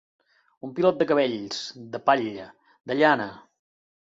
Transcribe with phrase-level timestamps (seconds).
[0.67, 1.59] Un pilot de cabells,
[1.97, 2.49] de palla,
[2.93, 3.31] de llana.